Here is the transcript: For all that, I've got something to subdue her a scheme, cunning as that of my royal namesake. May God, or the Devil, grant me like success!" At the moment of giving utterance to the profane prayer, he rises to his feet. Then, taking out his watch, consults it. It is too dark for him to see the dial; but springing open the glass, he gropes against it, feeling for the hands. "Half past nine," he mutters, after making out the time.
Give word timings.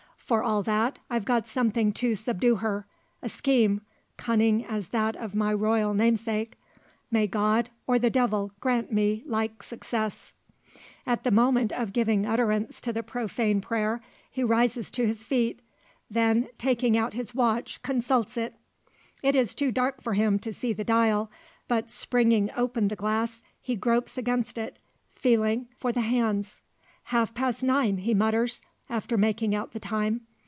For 0.17 0.41
all 0.43 0.63
that, 0.63 0.97
I've 1.09 1.25
got 1.25 1.45
something 1.45 1.91
to 1.91 2.15
subdue 2.15 2.55
her 2.55 2.87
a 3.21 3.27
scheme, 3.27 3.81
cunning 4.15 4.63
as 4.63 4.87
that 4.89 5.17
of 5.17 5.35
my 5.35 5.53
royal 5.53 5.93
namesake. 5.93 6.57
May 7.11 7.27
God, 7.27 7.69
or 7.85 7.99
the 7.99 8.09
Devil, 8.09 8.53
grant 8.61 8.93
me 8.93 9.23
like 9.25 9.61
success!" 9.61 10.31
At 11.05 11.25
the 11.25 11.31
moment 11.31 11.73
of 11.73 11.91
giving 11.91 12.25
utterance 12.25 12.79
to 12.79 12.93
the 12.93 13.03
profane 13.03 13.59
prayer, 13.59 14.01
he 14.31 14.41
rises 14.41 14.89
to 14.91 15.05
his 15.05 15.21
feet. 15.21 15.59
Then, 16.09 16.47
taking 16.57 16.95
out 16.95 17.11
his 17.13 17.35
watch, 17.35 17.81
consults 17.81 18.37
it. 18.37 18.55
It 19.21 19.35
is 19.35 19.53
too 19.53 19.69
dark 19.73 20.01
for 20.01 20.13
him 20.13 20.39
to 20.39 20.53
see 20.53 20.71
the 20.71 20.85
dial; 20.85 21.29
but 21.67 21.91
springing 21.91 22.49
open 22.55 22.87
the 22.87 22.95
glass, 22.95 23.43
he 23.61 23.75
gropes 23.75 24.17
against 24.17 24.57
it, 24.57 24.79
feeling 25.09 25.67
for 25.75 25.91
the 25.91 25.99
hands. 25.99 26.61
"Half 27.05 27.33
past 27.33 27.63
nine," 27.63 27.97
he 27.97 28.13
mutters, 28.13 28.61
after 28.89 29.17
making 29.17 29.55
out 29.55 29.71
the 29.71 29.79
time. 29.79 30.19